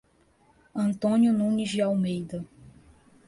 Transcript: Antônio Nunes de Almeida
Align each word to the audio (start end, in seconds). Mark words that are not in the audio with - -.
Antônio 0.73 1.31
Nunes 1.31 1.69
de 1.69 1.79
Almeida 1.79 2.43